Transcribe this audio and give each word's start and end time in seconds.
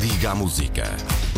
Liga 0.00 0.30
a 0.30 0.34
música. 0.34 0.84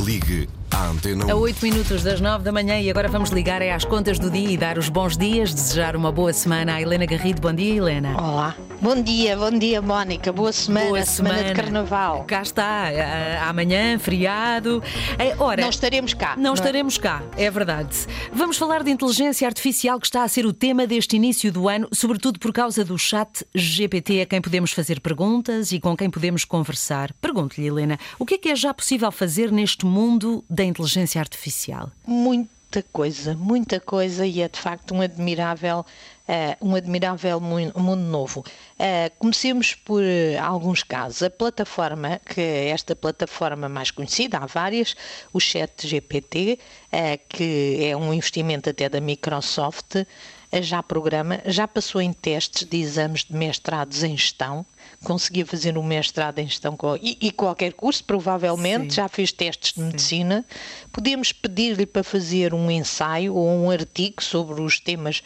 Ligue 0.04 0.48
à 0.74 0.88
Antena 0.88 1.24
A 1.30 1.36
1. 1.36 1.38
8 1.40 1.62
minutos 1.64 2.02
das 2.02 2.20
9 2.20 2.42
da 2.42 2.50
manhã 2.50 2.80
e 2.80 2.90
agora 2.90 3.08
vamos 3.08 3.30
ligar 3.30 3.62
é 3.62 3.72
às 3.72 3.84
contas 3.84 4.18
do 4.18 4.28
dia 4.30 4.50
e 4.50 4.56
dar 4.56 4.76
os 4.76 4.88
bons 4.88 5.16
dias, 5.16 5.54
desejar 5.54 5.94
uma 5.94 6.10
boa 6.10 6.32
semana 6.32 6.74
à 6.74 6.82
Helena 6.82 7.06
Garrido. 7.06 7.40
Bom 7.40 7.52
dia, 7.52 7.74
Helena. 7.76 8.20
Olá. 8.20 8.56
Bom 8.80 9.00
dia, 9.00 9.36
bom 9.36 9.50
dia, 9.52 9.80
Mónica. 9.80 10.32
Boa 10.32 10.52
semana, 10.52 10.86
Boa 10.88 11.04
semana, 11.04 11.44
de 11.44 11.54
carnaval. 11.54 12.24
Cá 12.24 12.42
está, 12.42 12.88
a- 12.88 13.48
amanhã, 13.48 13.98
feriado. 13.98 14.82
É, 15.18 15.34
Ora, 15.38 15.62
Não 15.62 15.70
estaremos 15.70 16.12
cá. 16.12 16.34
Não 16.36 16.50
é? 16.50 16.54
estaremos 16.54 16.98
cá, 16.98 17.22
é 17.36 17.50
verdade. 17.50 17.96
Vamos 18.32 18.56
falar 18.56 18.82
de 18.82 18.90
inteligência 18.90 19.46
artificial 19.46 19.98
que 20.00 20.06
está 20.06 20.22
a 20.24 20.28
ser 20.28 20.44
o 20.44 20.52
tema 20.52 20.86
deste 20.86 21.16
início 21.16 21.52
do 21.52 21.68
ano, 21.68 21.88
sobretudo 21.92 22.38
por 22.38 22.52
causa 22.52 22.84
do 22.84 22.98
chat 22.98 23.44
GPT 23.54 24.22
a 24.22 24.26
quem 24.26 24.40
podemos 24.40 24.72
fazer 24.72 25.00
perguntas 25.00 25.72
e 25.72 25.78
com 25.80 25.96
quem 25.96 26.10
podemos 26.10 26.44
conversar. 26.44 27.12
Pergunto-lhe, 27.20 27.66
Helena, 27.66 27.98
o 28.18 28.26
que 28.26 28.34
é 28.34 28.38
que 28.38 28.48
é 28.48 28.56
já 28.56 28.74
possível 28.74 29.10
fazer 29.12 29.50
neste 29.52 29.86
mundo 29.86 30.44
da 30.50 30.63
inteligência 30.64 31.20
artificial? 31.20 31.90
Muita 32.06 32.82
coisa, 32.92 33.34
muita 33.34 33.78
coisa 33.80 34.26
e 34.26 34.40
é 34.40 34.48
de 34.48 34.58
facto 34.58 34.94
um 34.94 35.00
admirável, 35.00 35.84
eh, 36.26 36.56
um 36.60 36.74
admirável 36.74 37.40
mu- 37.40 37.72
mundo 37.76 38.02
novo. 38.02 38.44
Eh, 38.78 39.10
comecemos 39.18 39.74
por 39.74 40.02
eh, 40.02 40.36
alguns 40.38 40.82
casos. 40.82 41.22
A 41.22 41.30
plataforma, 41.30 42.20
que 42.24 42.40
é 42.40 42.68
esta 42.68 42.96
plataforma 42.96 43.68
mais 43.68 43.90
conhecida, 43.90 44.38
há 44.38 44.46
várias, 44.46 44.94
o 45.32 45.40
Chat 45.40 45.86
GPT, 45.86 46.58
eh, 46.90 47.18
que 47.28 47.78
é 47.90 47.96
um 47.96 48.12
investimento 48.14 48.70
até 48.70 48.88
da 48.88 49.00
Microsoft, 49.00 49.96
eh, 49.96 50.62
já 50.62 50.82
programa, 50.82 51.40
já 51.46 51.66
passou 51.68 52.00
em 52.00 52.12
testes 52.12 52.66
de 52.66 52.76
exames 52.80 53.24
de 53.24 53.34
mestrados 53.34 54.02
em 54.02 54.16
gestão, 54.16 54.64
conseguia 55.02 55.44
fazer 55.44 55.76
um 55.76 55.82
mestrado 55.82 56.38
em 56.38 56.46
gestão 56.46 56.76
com- 56.76 56.96
e, 56.96 57.18
e 57.20 57.30
qualquer 57.32 57.72
curso, 57.72 58.04
provavelmente, 58.04 58.84
Sim. 58.94 58.96
já 59.02 59.08
fez 59.08 59.32
testes 59.32 59.72
de 59.74 59.80
medicina. 59.82 60.44
Podemos 60.92 61.32
pedir-lhe 61.32 61.84
para 61.86 62.02
fazer 62.04 62.54
um 62.54 62.70
ensaio 62.70 63.34
ou 63.34 63.46
um 63.48 63.70
artigo 63.70 64.22
sobre 64.22 64.62
os 64.62 64.78
temas 64.80 65.22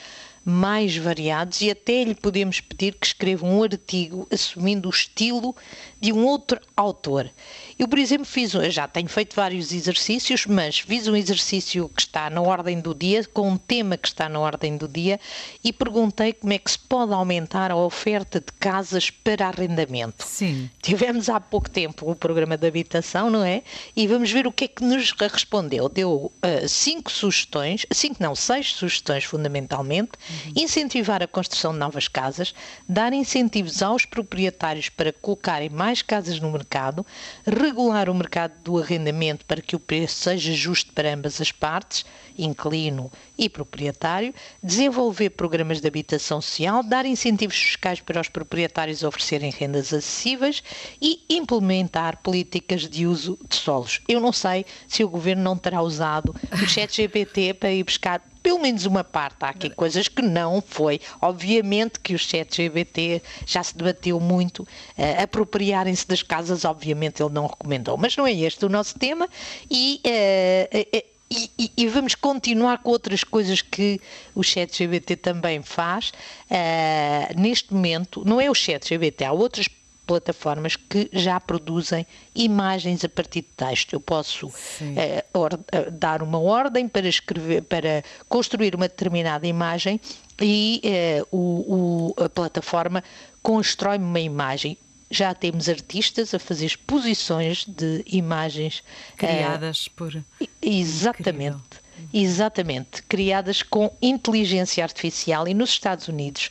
mais 0.48 0.96
variados 0.96 1.60
e 1.60 1.70
até 1.70 2.02
lhe 2.02 2.14
podemos 2.14 2.58
pedir 2.58 2.94
que 2.94 3.06
escreva 3.06 3.44
um 3.44 3.62
artigo 3.62 4.26
assumindo 4.32 4.88
o 4.88 4.90
estilo 4.90 5.54
de 6.00 6.12
um 6.12 6.24
outro 6.24 6.60
autor. 6.76 7.30
Eu, 7.78 7.88
por 7.88 7.98
exemplo, 7.98 8.24
fiz, 8.24 8.52
já 8.52 8.86
tenho 8.86 9.08
feito 9.08 9.34
vários 9.34 9.72
exercícios, 9.72 10.46
mas 10.46 10.78
fiz 10.78 11.06
um 11.06 11.16
exercício 11.16 11.88
que 11.88 12.02
está 12.02 12.28
na 12.28 12.40
ordem 12.40 12.80
do 12.80 12.94
dia, 12.94 13.24
com 13.32 13.50
um 13.50 13.56
tema 13.56 13.96
que 13.96 14.08
está 14.08 14.28
na 14.28 14.38
ordem 14.38 14.76
do 14.76 14.88
dia, 14.88 15.20
e 15.62 15.72
perguntei 15.72 16.32
como 16.32 16.52
é 16.52 16.58
que 16.58 16.70
se 16.70 16.78
pode 16.78 17.12
aumentar 17.12 17.70
a 17.70 17.76
oferta 17.76 18.40
de 18.40 18.52
casas 18.58 19.10
para 19.10 19.46
arrendamento. 19.46 20.24
Sim. 20.24 20.70
Tivemos 20.82 21.28
há 21.28 21.40
pouco 21.40 21.70
tempo 21.70 22.10
o 22.10 22.14
programa 22.14 22.56
de 22.56 22.66
habitação, 22.66 23.30
não 23.30 23.44
é? 23.44 23.62
E 23.96 24.06
vamos 24.06 24.30
ver 24.30 24.46
o 24.46 24.52
que 24.52 24.64
é 24.64 24.68
que 24.68 24.84
nos 24.84 25.12
respondeu. 25.12 25.88
Deu 25.88 26.32
ah, 26.42 26.66
cinco 26.68 27.10
sugestões, 27.10 27.86
cinco 27.92 28.22
não, 28.22 28.34
seis 28.34 28.72
sugestões 28.72 29.24
fundamentalmente. 29.24 30.12
Incentivar 30.56 31.22
a 31.22 31.26
construção 31.26 31.72
de 31.72 31.78
novas 31.78 32.08
casas, 32.08 32.54
dar 32.88 33.12
incentivos 33.12 33.82
aos 33.82 34.04
proprietários 34.04 34.88
para 34.88 35.12
colocarem 35.12 35.68
mais 35.68 35.87
casas 36.02 36.38
no 36.38 36.50
mercado, 36.50 37.04
regular 37.46 38.10
o 38.10 38.14
mercado 38.14 38.52
do 38.62 38.78
arrendamento 38.78 39.44
para 39.46 39.62
que 39.62 39.74
o 39.74 39.80
preço 39.80 40.16
seja 40.16 40.52
justo 40.52 40.92
para 40.92 41.14
ambas 41.14 41.40
as 41.40 41.50
partes, 41.50 42.04
inquilino 42.36 43.10
e 43.36 43.48
proprietário, 43.48 44.34
desenvolver 44.62 45.30
programas 45.30 45.80
de 45.80 45.88
habitação 45.88 46.40
social, 46.40 46.82
dar 46.82 47.06
incentivos 47.06 47.56
fiscais 47.56 48.00
para 48.00 48.20
os 48.20 48.28
proprietários 48.28 49.02
oferecerem 49.02 49.50
rendas 49.50 49.92
acessíveis 49.92 50.62
e 51.00 51.24
implementar 51.30 52.18
políticas 52.22 52.88
de 52.88 53.06
uso 53.06 53.38
de 53.48 53.56
solos. 53.56 54.00
Eu 54.06 54.20
não 54.20 54.32
sei 54.32 54.64
se 54.86 55.02
o 55.02 55.08
governo 55.08 55.42
não 55.42 55.56
terá 55.56 55.82
usado 55.82 56.34
o 56.52 56.56
chat 56.68 56.94
GPT 56.94 57.54
para 57.54 57.72
ir 57.72 57.82
buscar 57.82 58.22
pelo 58.48 58.60
menos 58.60 58.86
uma 58.86 59.04
parte. 59.04 59.36
Há 59.44 59.50
aqui 59.50 59.68
coisas 59.68 60.08
que 60.08 60.22
não 60.22 60.62
foi. 60.66 61.02
Obviamente 61.20 62.00
que 62.00 62.14
o 62.14 62.18
chat 62.18 62.56
GBT 62.56 63.20
já 63.44 63.62
se 63.62 63.76
debateu 63.76 64.18
muito. 64.18 64.66
eh, 64.96 65.22
Apropriarem-se 65.22 66.08
das 66.08 66.22
casas, 66.22 66.64
obviamente, 66.64 67.22
ele 67.22 67.30
não 67.34 67.46
recomendou. 67.46 67.98
Mas 67.98 68.16
não 68.16 68.26
é 68.26 68.32
este 68.32 68.64
o 68.64 68.70
nosso 68.70 68.98
tema 68.98 69.28
e. 69.70 70.00
eh, 70.02 70.86
eh, 70.94 71.04
e, 71.30 71.50
e- 71.58 71.72
e 71.76 71.86
vamos 71.88 72.14
continuar 72.14 72.78
com 72.78 72.88
outras 72.88 73.22
coisas 73.22 73.60
que 73.60 74.00
o 74.34 74.42
chat 74.42 74.74
GBT 74.74 75.14
também 75.14 75.60
faz. 75.62 76.10
Eh, 76.48 77.34
neste 77.36 77.74
momento, 77.74 78.22
não 78.24 78.40
é 78.40 78.50
o 78.50 78.54
chat 78.54 78.88
GBT, 78.88 79.26
há 79.26 79.32
outras 79.32 79.68
plataformas 80.08 80.74
que 80.74 81.08
já 81.12 81.38
produzem 81.38 82.06
imagens 82.34 83.04
a 83.04 83.08
partir 83.10 83.42
de 83.42 83.48
texto. 83.54 83.92
Eu 83.92 84.00
posso 84.00 84.50
eh, 84.96 85.24
or- 85.34 85.60
eh, 85.70 85.90
dar 85.90 86.22
uma 86.22 86.40
ordem 86.40 86.88
para 86.88 87.06
escrever, 87.06 87.62
para 87.62 88.02
construir 88.28 88.74
uma 88.74 88.88
determinada 88.88 89.46
imagem 89.46 90.00
e 90.40 90.80
eh, 90.82 91.22
o- 91.30 92.14
o- 92.16 92.24
a 92.24 92.28
plataforma 92.28 93.04
constrói-me 93.42 94.04
uma 94.06 94.20
imagem. 94.20 94.78
Já 95.10 95.34
temos 95.34 95.68
artistas 95.68 96.32
a 96.34 96.38
fazer 96.38 96.66
exposições 96.66 97.64
de 97.66 98.02
imagens 98.06 98.82
Criadas 99.16 99.88
por. 99.88 100.14
e- 100.40 100.48
Exatamente. 100.62 101.86
Exatamente, 102.12 103.02
criadas 103.02 103.62
com 103.62 103.90
inteligência 104.00 104.82
artificial 104.84 105.46
e 105.48 105.54
nos 105.54 105.70
Estados 105.70 106.08
Unidos 106.08 106.50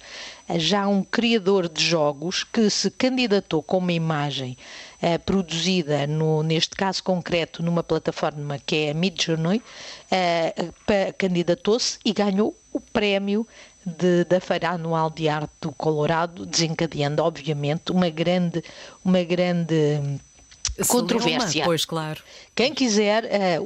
já 0.55 0.83
há 0.83 0.87
um 0.87 1.03
criador 1.03 1.67
de 1.67 1.83
jogos 1.83 2.43
que 2.43 2.69
se 2.69 2.89
candidatou 2.91 3.61
com 3.61 3.77
uma 3.79 3.91
imagem 3.91 4.57
eh, 5.01 5.17
produzida, 5.17 6.07
no- 6.07 6.41
neste 6.43 6.75
caso 6.75 7.03
concreto, 7.03 7.61
numa 7.61 7.83
plataforma 7.83 8.57
que 8.65 8.75
é 8.87 8.91
a 8.91 8.93
Midjourney, 8.93 9.61
eh, 10.09 10.53
candidatou-se 11.17 11.99
e 12.05 12.13
ganhou 12.13 12.55
o 12.71 12.79
prémio 12.79 13.45
de- 13.85 14.23
da 14.25 14.39
Feira 14.39 14.69
Anual 14.71 15.09
de 15.09 15.27
Arte 15.29 15.51
do 15.61 15.71
Colorado, 15.71 16.45
desencadeando, 16.45 17.21
obviamente, 17.23 17.91
uma 17.91 18.09
grande, 18.09 18.63
uma 19.03 19.23
grande 19.23 20.01
controvérsia. 20.87 21.63
Pois, 21.65 21.85
claro. 21.85 22.21
Quem 22.55 22.73
quiser, 22.73 23.25
eh, 23.25 23.59
o, 23.59 23.63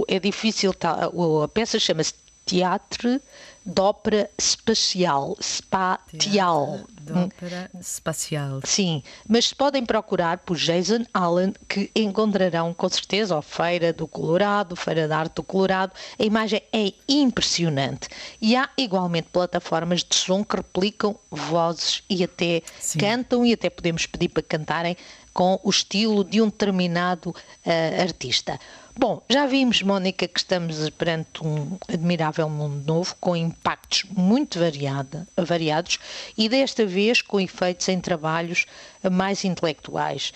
o- 0.00 0.04
é 0.08 0.18
difícil, 0.18 0.72
tá, 0.74 1.08
o- 1.12 1.42
a 1.42 1.48
peça 1.48 1.78
chama-se 1.78 2.14
Teatro 2.44 3.20
d'Ópera 3.64 4.28
Espacial, 4.36 5.36
Spatial. 5.40 6.80
De 7.00 7.12
ópera 7.12 7.70
espacial. 7.80 8.60
Sim, 8.64 9.02
mas 9.28 9.52
podem 9.52 9.84
procurar 9.84 10.38
por 10.38 10.56
Jason 10.56 11.04
Allen, 11.12 11.52
que 11.68 11.90
encontrarão 11.94 12.72
com 12.74 12.88
certeza 12.88 13.36
a 13.38 13.42
Feira 13.42 13.92
do 13.92 14.06
Colorado, 14.08 14.76
Feira 14.76 15.06
da 15.08 15.18
Arte 15.18 15.34
do 15.36 15.42
Colorado. 15.42 15.92
A 16.18 16.22
imagem 16.24 16.62
é 16.72 16.92
impressionante. 17.08 18.08
E 18.40 18.54
há 18.56 18.68
igualmente 18.78 19.28
plataformas 19.32 20.04
de 20.04 20.14
som 20.14 20.44
que 20.44 20.56
replicam 20.56 21.16
vozes 21.30 22.02
e 22.08 22.22
até 22.22 22.62
Sim. 22.80 22.98
cantam 22.98 23.44
e 23.46 23.52
até 23.52 23.68
podemos 23.70 24.06
pedir 24.06 24.28
para 24.28 24.42
cantarem 24.42 24.96
com 25.32 25.58
o 25.62 25.70
estilo 25.70 26.24
de 26.24 26.40
um 26.40 26.46
determinado 26.46 27.34
ah, 27.64 28.02
artista. 28.02 28.58
Bom, 28.94 29.22
já 29.28 29.46
vimos, 29.46 29.80
Mónica, 29.80 30.28
que 30.28 30.38
estamos 30.38 30.90
perante 30.90 31.42
um 31.42 31.78
admirável 31.88 32.48
mundo 32.50 32.84
novo 32.86 33.16
com 33.18 33.34
impactos 33.34 34.04
muito 34.10 34.58
variados 35.36 35.98
e 36.36 36.46
desta 36.46 36.84
vez 36.84 37.22
com 37.22 37.40
efeitos 37.40 37.88
em 37.88 37.98
trabalhos 37.98 38.66
mais 39.10 39.44
intelectuais. 39.44 40.32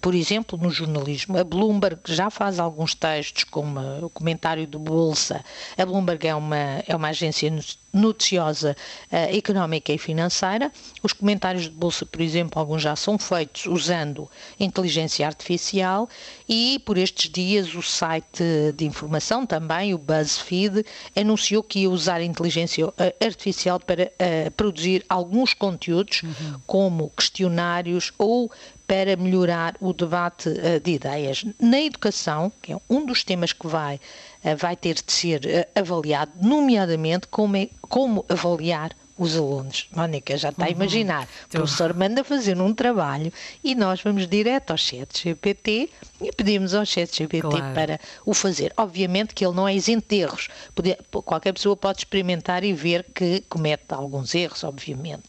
Por 0.00 0.14
exemplo, 0.14 0.58
no 0.58 0.70
jornalismo, 0.70 1.38
a 1.38 1.44
Bloomberg 1.44 2.00
já 2.04 2.30
faz 2.30 2.58
alguns 2.58 2.94
textos, 2.94 3.44
como 3.44 3.78
uh, 3.80 4.04
o 4.04 4.10
comentário 4.10 4.66
de 4.66 4.76
Bolsa. 4.76 5.42
A 5.78 5.86
Bloomberg 5.86 6.26
é 6.26 6.34
uma, 6.34 6.82
é 6.86 6.94
uma 6.94 7.08
agência 7.08 7.48
no- 7.50 7.62
noticiosa 7.92 8.76
eh, 9.10 9.36
económica 9.36 9.92
e 9.92 9.98
financeira. 9.98 10.70
Os 11.02 11.12
comentários 11.12 11.64
de 11.64 11.70
Bolsa, 11.70 12.06
por 12.06 12.20
exemplo, 12.20 12.60
alguns 12.60 12.82
já 12.82 12.94
são 12.94 13.18
feitos 13.18 13.66
usando 13.66 14.30
inteligência 14.60 15.26
artificial 15.26 16.08
e 16.48 16.80
por 16.84 16.96
estes 16.98 17.28
dias 17.30 17.74
o 17.74 17.82
site 18.04 18.42
de 18.74 18.84
informação 18.86 19.44
também, 19.44 19.92
o 19.92 19.98
BuzzFeed, 19.98 20.84
anunciou 21.14 21.62
que 21.62 21.80
ia 21.80 21.90
usar 21.90 22.16
a 22.16 22.24
inteligência 22.24 22.90
eh, 22.98 23.14
artificial 23.24 23.78
para 23.78 24.10
eh, 24.18 24.48
produzir 24.56 25.04
alguns 25.08 25.52
conteúdos, 25.52 26.22
como 26.66 27.10
questionários 27.10 28.12
ou 28.18 28.50
para 28.86 29.14
melhorar 29.16 29.76
o 29.80 29.92
debate 29.92 30.48
eh, 30.48 30.80
de 30.80 30.92
ideias. 30.92 31.44
Na 31.60 31.80
educação, 31.80 32.50
que 32.62 32.72
é 32.72 32.78
um 32.88 33.04
dos 33.04 33.22
temas 33.22 33.52
que 33.52 33.66
vai, 33.66 34.00
eh, 34.42 34.54
vai 34.56 34.74
ter 34.76 34.94
de 34.94 35.12
ser 35.12 35.68
avaliado, 35.74 36.32
nomeadamente 36.40 37.26
como, 37.28 37.56
é- 37.56 37.68
como 37.82 38.24
avaliar 38.28 38.90
os 39.20 39.36
alunos. 39.36 39.86
Mónica 39.94 40.34
já 40.38 40.48
está 40.48 40.64
a 40.64 40.70
imaginar. 40.70 41.24
O 41.24 41.26
Então- 41.48 41.60
professor 41.60 41.92
manda 41.94 42.24
fazer 42.24 42.58
um 42.60 42.72
trabalho 42.72 43.30
e 43.62 43.74
nós 43.74 44.00
vamos 44.02 44.26
direto 44.26 44.70
ao 44.70 44.78
chat 44.78 45.22
GPT 45.22 45.90
e 46.22 46.32
pedimos 46.32 46.72
ao 46.74 46.86
chat 46.86 47.14
GPT 47.14 47.42
Claro. 47.42 47.74
para 47.74 48.00
o 48.24 48.32
fazer. 48.32 48.72
Obviamente 48.78 49.34
que 49.34 49.44
ele 49.44 49.54
não 49.54 49.68
é 49.68 49.74
isento 49.74 50.06
de 50.08 50.16
erros. 50.22 50.48
Pode- 50.74 50.96
qualquer 51.24 51.52
pessoa 51.52 51.76
pode 51.76 51.98
experimentar 51.98 52.64
e 52.64 52.72
ver 52.72 53.04
que 53.14 53.42
comete 53.48 53.84
alguns 53.90 54.34
erros, 54.34 54.64
obviamente. 54.64 55.24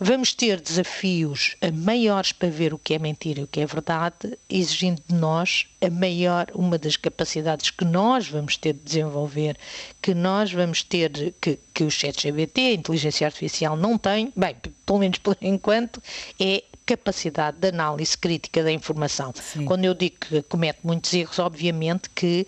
Vamos 0.00 0.32
ter 0.32 0.60
desafios 0.60 1.56
maiores 1.74 2.30
para 2.30 2.48
ver 2.48 2.72
o 2.72 2.78
que 2.78 2.94
é 2.94 2.98
mentira 2.98 3.40
e 3.40 3.44
o 3.44 3.48
que 3.48 3.60
é 3.60 3.66
verdade, 3.66 4.38
exigindo 4.48 5.02
de 5.08 5.14
nós 5.14 5.66
a 5.80 5.90
maior, 5.90 6.46
uma 6.54 6.78
das 6.78 6.96
capacidades 6.96 7.70
que 7.70 7.84
nós 7.84 8.28
vamos 8.28 8.56
ter 8.56 8.74
de 8.74 8.80
desenvolver, 8.80 9.56
que 10.00 10.14
nós 10.14 10.52
vamos 10.52 10.84
ter, 10.84 11.34
que, 11.40 11.58
que 11.74 11.82
o 11.82 11.90
ChatGPT, 11.90 12.60
a 12.60 12.72
inteligência 12.74 13.26
artificial, 13.26 13.76
não 13.76 13.98
tem, 13.98 14.32
bem, 14.36 14.56
pelo 14.86 14.98
menos 15.00 15.18
por 15.18 15.36
enquanto, 15.42 16.00
é 16.38 16.62
capacidade 16.86 17.58
de 17.58 17.68
análise 17.68 18.16
crítica 18.16 18.62
da 18.62 18.72
informação. 18.72 19.32
Sim. 19.34 19.64
Quando 19.64 19.84
eu 19.84 19.94
digo 19.94 20.16
que 20.20 20.42
comete 20.42 20.78
muitos 20.82 21.12
erros, 21.12 21.38
obviamente 21.38 22.08
que 22.10 22.46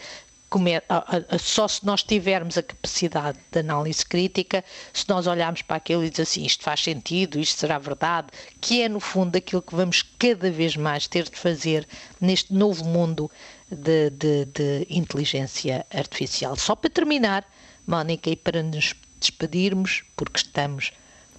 só 1.38 1.69
se 1.69 1.87
nós 1.87 2.02
tivermos 2.02 2.58
a 2.58 2.62
capacidade 2.62 3.38
de 3.50 3.61
análise 3.61 4.05
crítica, 4.05 4.64
se 4.93 5.08
nós 5.08 5.26
olharmos 5.26 5.62
para 5.62 5.76
aquilo 5.76 6.05
e 6.05 6.11
dizer 6.11 6.23
assim, 6.23 6.44
isto 6.44 6.64
faz 6.64 6.82
sentido, 6.82 7.38
isto 7.38 7.61
será 7.61 7.79
verdade, 7.79 8.29
que 8.61 8.82
é 8.82 8.88
no 8.88 8.99
fundo 8.99 9.37
aquilo 9.37 9.62
que 9.62 9.75
vamos 9.75 10.02
cada 10.19 10.50
vez 10.50 10.76
mais 10.76 11.06
ter 11.06 11.25
de 11.25 11.37
fazer 11.37 11.87
neste 12.20 12.52
novo 12.52 12.85
mundo 12.85 13.31
de, 13.70 14.11
de, 14.11 14.44
de 14.47 14.87
inteligência 14.91 15.87
artificial. 15.94 16.56
Só 16.56 16.75
para 16.75 16.91
terminar, 16.91 17.47
Mónica, 17.87 18.29
e 18.29 18.35
para 18.37 18.62
nos 18.62 18.94
despedirmos, 19.20 20.02
porque 20.17 20.38
estamos 20.38 20.93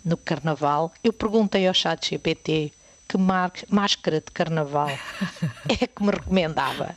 no 0.06 0.16
Carnaval, 0.16 0.92
eu 1.04 1.12
perguntei 1.12 1.68
ao 1.68 1.74
chat 1.74 2.10
GPT 2.10 2.72
que 3.12 3.18
máscara 3.70 4.22
de 4.22 4.32
carnaval 4.32 4.90
é 5.68 5.88
que 5.88 6.04
me 6.04 6.12
recomendava? 6.12 6.96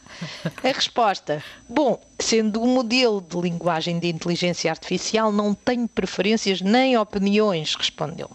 A 0.62 0.68
resposta: 0.68 1.42
bom, 1.68 2.00
sendo 2.20 2.62
um 2.62 2.74
modelo 2.74 3.20
de 3.20 3.36
linguagem 3.40 3.98
de 3.98 4.08
inteligência 4.08 4.70
artificial, 4.70 5.32
não 5.32 5.54
tenho 5.54 5.88
preferências 5.88 6.60
nem 6.60 6.96
opiniões, 6.96 7.74
respondeu. 7.74 8.30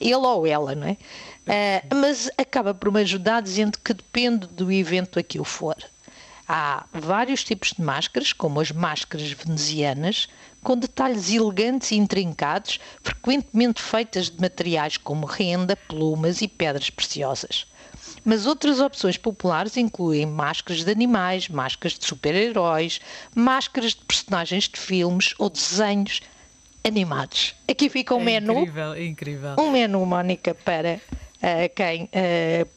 Ele 0.00 0.14
ou 0.14 0.46
ela, 0.46 0.74
não 0.74 0.86
é? 0.86 0.92
Uh, 0.92 1.94
mas 1.96 2.30
acaba 2.38 2.72
por 2.72 2.92
me 2.92 3.00
ajudar 3.00 3.42
dizendo 3.42 3.78
que 3.78 3.92
depende 3.92 4.46
do 4.46 4.70
evento 4.70 5.18
a 5.18 5.22
que 5.22 5.38
eu 5.38 5.44
for. 5.44 5.76
Há 6.46 6.86
vários 6.92 7.42
tipos 7.42 7.72
de 7.72 7.82
máscaras, 7.82 8.32
como 8.32 8.60
as 8.60 8.70
máscaras 8.70 9.32
venezianas, 9.32 10.28
com 10.64 10.76
detalhes 10.76 11.30
elegantes 11.30 11.92
e 11.92 11.96
intrincados, 11.96 12.80
frequentemente 13.02 13.80
feitas 13.80 14.30
de 14.30 14.40
materiais 14.40 14.96
como 14.96 15.26
renda, 15.26 15.76
plumas 15.76 16.40
e 16.42 16.48
pedras 16.48 16.90
preciosas. 16.90 17.66
Mas 18.24 18.46
outras 18.46 18.80
opções 18.80 19.18
populares 19.18 19.76
incluem 19.76 20.24
máscaras 20.24 20.82
de 20.82 20.90
animais, 20.90 21.48
máscaras 21.48 21.98
de 21.98 22.06
super-heróis, 22.06 23.00
máscaras 23.34 23.92
de 23.92 24.02
personagens 24.04 24.68
de 24.68 24.80
filmes 24.80 25.34
ou 25.38 25.50
desenhos 25.50 26.22
animados. 26.82 27.54
Aqui 27.68 27.88
fica 27.90 28.14
um 28.14 28.22
é 28.22 28.24
menu. 28.24 28.60
Incrível, 28.60 29.02
incrível. 29.02 29.56
Um 29.58 29.70
menu, 29.70 30.04
Mónica, 30.06 30.54
para 30.54 30.94
uh, 30.96 31.74
quem 31.74 32.04
uh, 32.04 32.68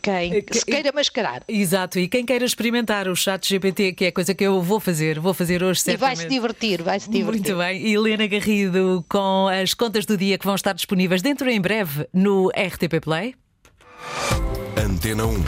quem 0.00 0.36
eh, 0.36 0.44
se 0.50 0.64
queira 0.64 0.92
mascarar. 0.92 1.42
Exato, 1.48 1.98
e 1.98 2.08
quem 2.08 2.24
queira 2.24 2.44
experimentar 2.44 3.08
o 3.08 3.16
chat 3.16 3.48
GPT, 3.48 3.92
que 3.92 4.04
é 4.06 4.10
coisa 4.10 4.34
que 4.34 4.44
eu 4.44 4.62
vou 4.62 4.80
fazer, 4.80 5.18
vou 5.18 5.34
fazer 5.34 5.62
hoje 5.62 5.80
certamente. 5.80 6.12
E 6.12 6.16
vai-se 6.16 6.28
divertir, 6.28 6.82
vai-se 6.82 7.10
divertir. 7.10 7.54
Muito 7.54 7.58
bem. 7.58 7.86
E 7.86 7.94
Helena 7.94 8.26
Garrido 8.26 9.04
com 9.08 9.48
as 9.48 9.74
contas 9.74 10.06
do 10.06 10.16
dia 10.16 10.38
que 10.38 10.46
vão 10.46 10.54
estar 10.54 10.72
disponíveis 10.72 11.22
dentro 11.22 11.48
em 11.50 11.60
breve 11.60 12.08
no 12.12 12.48
RTP 12.48 13.00
Play. 13.02 13.34
Antena 14.76 15.26
1. 15.26 15.44